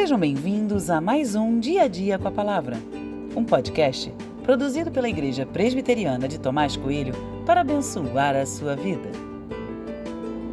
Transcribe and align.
Sejam 0.00 0.16
bem-vindos 0.16 0.90
a 0.90 1.00
mais 1.00 1.34
um 1.34 1.58
Dia 1.58 1.82
a 1.82 1.88
Dia 1.88 2.20
com 2.20 2.28
a 2.28 2.30
Palavra, 2.30 2.76
um 3.34 3.42
podcast 3.42 4.14
produzido 4.44 4.92
pela 4.92 5.08
Igreja 5.08 5.44
Presbiteriana 5.44 6.28
de 6.28 6.38
Tomás 6.38 6.76
Coelho 6.76 7.12
para 7.44 7.62
abençoar 7.62 8.36
a 8.36 8.46
sua 8.46 8.76
vida. 8.76 9.10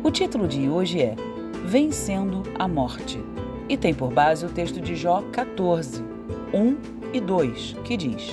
O 0.04 0.10
título 0.10 0.48
de 0.48 0.68
hoje 0.68 1.00
é 1.00 1.16
Vencendo 1.64 2.42
a 2.58 2.68
Morte 2.68 3.24
e 3.70 3.78
tem 3.78 3.94
por 3.94 4.12
base 4.12 4.48
o 4.48 4.50
texto 4.50 4.82
de 4.82 4.96
Jó 4.96 5.22
14, 5.32 6.04
1 6.52 6.78
e 7.14 7.22
2, 7.22 7.76
que 7.86 7.96
diz: 7.96 8.32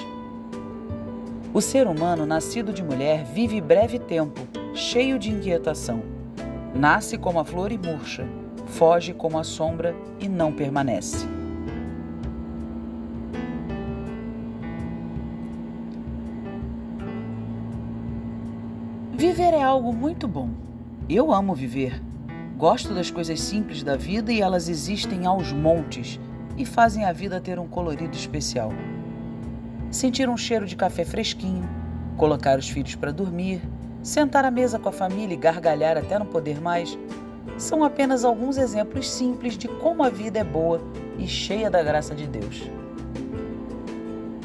O 1.53 1.61
ser 1.61 1.87
humano 1.87 2.25
nascido 2.25 2.73
de 2.73 2.83
mulher 2.83 3.23
vive 3.23 3.61
breve 3.61 3.99
tempo, 3.99 4.41
cheio 4.75 5.19
de 5.19 5.31
inquietação. 5.31 6.03
Nasce 6.75 7.19
como 7.19 7.39
a 7.39 7.45
flor 7.45 7.71
e 7.71 7.77
murcha 7.77 8.27
foge 8.73 9.13
como 9.13 9.39
a 9.39 9.45
sombra 9.45 9.95
e 10.19 10.29
não 10.29 10.51
permanece. 10.51 11.27
Viver 19.13 19.53
é 19.53 19.63
algo 19.63 19.93
muito 19.93 20.27
bom. 20.27 20.49
Eu 21.09 21.33
amo 21.33 21.55
viver. 21.55 22.03
Gosto 22.57 22.95
das 22.95 23.11
coisas 23.11 23.41
simples 23.41 23.83
da 23.83 23.95
vida 23.95 24.33
e 24.33 24.41
elas 24.41 24.69
existem 24.69 25.27
aos 25.27 25.53
montes 25.53 26.19
e 26.57 26.65
fazem 26.65 27.05
a 27.05 27.13
vida 27.13 27.41
ter 27.41 27.59
um 27.59 27.69
colorido 27.69 28.17
especial. 28.17 28.73
Sentir 29.91 30.31
um 30.31 30.37
cheiro 30.37 30.67
de 30.67 30.77
café 30.77 31.05
fresquinho, 31.05 31.69
colocar 32.17 32.59
os 32.59 32.71
filhos 32.71 32.95
para 32.95 33.13
dormir, 33.13 33.61
sentar 34.03 34.47
à 34.47 34.51
mesa 34.51 34.79
com 34.79 34.89
a 34.89 34.93
família 34.93 35.35
e 35.35 35.39
gargalhar 35.39 35.99
até 35.99 36.19
não 36.19 36.27
poder 36.27 36.59
mais 36.61 36.99
são 37.57 37.85
apenas 37.85 38.25
alguns 38.25 38.57
exemplos 38.57 39.11
simples 39.11 39.57
de 39.57 39.69
como 39.69 40.03
a 40.03 40.09
vida 40.09 40.39
é 40.39 40.45
boa 40.45 40.81
e 41.19 41.27
cheia 41.27 41.71
da 41.71 41.83
graça 41.83 42.15
de 42.15 42.27
Deus. 42.27 42.63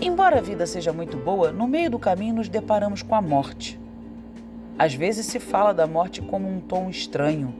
Embora 0.02 0.38
a 0.38 0.42
vida 0.42 0.66
seja 0.66 0.94
muito 0.94 1.18
boa, 1.18 1.52
no 1.52 1.68
meio 1.68 1.90
do 1.90 2.00
caminho 2.00 2.36
nos 2.36 2.48
deparamos 2.48 3.02
com 3.02 3.16
a 3.16 3.22
morte. 3.22 3.80
Às 4.78 4.94
vezes 4.94 5.26
se 5.26 5.40
fala 5.40 5.74
da 5.74 5.88
morte 5.88 6.22
como 6.22 6.48
um 6.48 6.60
tom 6.60 6.90
estranho, 6.90 7.54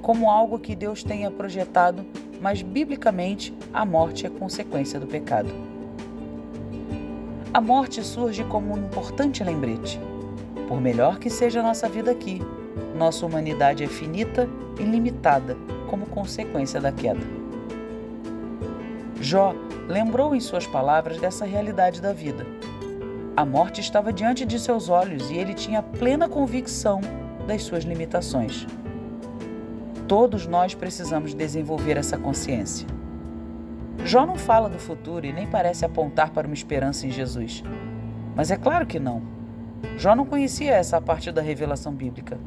como 0.00 0.30
algo 0.30 0.58
que 0.58 0.76
Deus 0.76 1.02
tenha 1.02 1.30
projetado, 1.30 2.06
mas 2.40 2.62
biblicamente 2.62 3.52
a 3.72 3.84
morte 3.84 4.24
é 4.26 4.30
consequência 4.30 5.00
do 5.00 5.06
pecado. 5.06 5.50
A 7.52 7.60
morte 7.60 8.02
surge 8.04 8.44
como 8.44 8.72
um 8.72 8.78
importante 8.78 9.42
lembrete. 9.42 10.00
Por 10.68 10.80
melhor 10.80 11.18
que 11.18 11.28
seja 11.28 11.58
a 11.58 11.64
nossa 11.64 11.88
vida 11.88 12.12
aqui, 12.12 12.40
nossa 13.00 13.24
humanidade 13.24 13.82
é 13.82 13.86
finita 13.86 14.46
e 14.78 14.82
limitada 14.82 15.56
como 15.88 16.04
consequência 16.04 16.78
da 16.78 16.92
queda. 16.92 17.20
Jó 19.18 19.54
lembrou 19.88 20.34
em 20.34 20.40
suas 20.40 20.66
palavras 20.66 21.18
dessa 21.18 21.46
realidade 21.46 22.02
da 22.02 22.12
vida. 22.12 22.46
A 23.34 23.42
morte 23.42 23.80
estava 23.80 24.12
diante 24.12 24.44
de 24.44 24.60
seus 24.60 24.90
olhos 24.90 25.30
e 25.30 25.38
ele 25.38 25.54
tinha 25.54 25.82
plena 25.82 26.28
convicção 26.28 27.00
das 27.46 27.62
suas 27.62 27.84
limitações. 27.84 28.66
Todos 30.06 30.46
nós 30.46 30.74
precisamos 30.74 31.32
desenvolver 31.32 31.96
essa 31.96 32.18
consciência. 32.18 32.86
Jó 34.04 34.26
não 34.26 34.36
fala 34.36 34.68
do 34.68 34.78
futuro 34.78 35.24
e 35.24 35.32
nem 35.32 35.46
parece 35.46 35.86
apontar 35.86 36.32
para 36.32 36.46
uma 36.46 36.54
esperança 36.54 37.06
em 37.06 37.10
Jesus. 37.10 37.64
Mas 38.36 38.50
é 38.50 38.58
claro 38.58 38.86
que 38.86 39.00
não. 39.00 39.22
Jó 39.96 40.14
não 40.14 40.26
conhecia 40.26 40.74
essa 40.74 41.00
parte 41.00 41.32
da 41.32 41.40
revelação 41.40 41.94
bíblica 41.94 42.38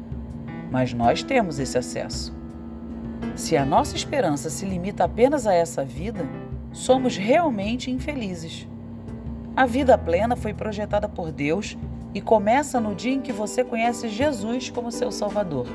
mas 0.74 0.92
nós 0.92 1.22
temos 1.22 1.60
esse 1.60 1.78
acesso. 1.78 2.34
Se 3.36 3.56
a 3.56 3.64
nossa 3.64 3.94
esperança 3.94 4.50
se 4.50 4.66
limita 4.66 5.04
apenas 5.04 5.46
a 5.46 5.54
essa 5.54 5.84
vida, 5.84 6.28
somos 6.72 7.16
realmente 7.16 7.92
infelizes. 7.92 8.66
A 9.54 9.66
vida 9.66 9.96
plena 9.96 10.34
foi 10.34 10.52
projetada 10.52 11.08
por 11.08 11.30
Deus 11.30 11.78
e 12.12 12.20
começa 12.20 12.80
no 12.80 12.92
dia 12.92 13.12
em 13.12 13.20
que 13.20 13.32
você 13.32 13.62
conhece 13.62 14.08
Jesus 14.08 14.68
como 14.68 14.90
seu 14.90 15.12
Salvador. 15.12 15.68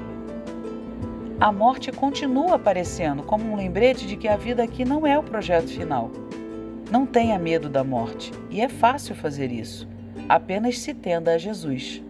A 1.39 1.49
morte 1.49 1.93
continua 1.93 2.55
aparecendo 2.55 3.23
como 3.23 3.49
um 3.49 3.55
lembrete 3.55 4.05
de 4.05 4.17
que 4.17 4.27
a 4.27 4.35
vida 4.35 4.61
aqui 4.61 4.83
não 4.83 5.07
é 5.07 5.17
o 5.17 5.23
projeto 5.23 5.69
final. 5.69 6.11
Não 6.91 7.05
tenha 7.05 7.39
medo 7.39 7.69
da 7.69 7.85
morte, 7.85 8.33
e 8.49 8.59
é 8.59 8.67
fácil 8.67 9.15
fazer 9.15 9.49
isso, 9.49 9.87
apenas 10.27 10.77
se 10.77 10.93
tenda 10.93 11.35
a 11.35 11.37
Jesus. 11.37 12.03